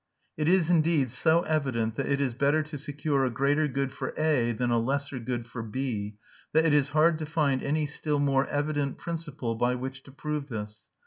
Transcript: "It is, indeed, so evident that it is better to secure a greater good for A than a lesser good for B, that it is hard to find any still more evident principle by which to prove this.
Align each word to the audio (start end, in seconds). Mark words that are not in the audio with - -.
"It 0.35 0.47
is, 0.47 0.71
indeed, 0.71 1.11
so 1.11 1.43
evident 1.43 1.93
that 1.93 2.07
it 2.07 2.19
is 2.19 2.33
better 2.33 2.63
to 2.63 2.77
secure 2.79 3.23
a 3.23 3.29
greater 3.29 3.67
good 3.67 3.91
for 3.93 4.15
A 4.17 4.51
than 4.51 4.71
a 4.71 4.79
lesser 4.79 5.19
good 5.19 5.45
for 5.45 5.61
B, 5.61 6.15
that 6.53 6.65
it 6.65 6.73
is 6.73 6.89
hard 6.89 7.19
to 7.19 7.25
find 7.27 7.61
any 7.61 7.85
still 7.85 8.17
more 8.17 8.47
evident 8.47 8.97
principle 8.97 9.53
by 9.53 9.75
which 9.75 10.01
to 10.01 10.11
prove 10.11 10.47
this. 10.47 10.81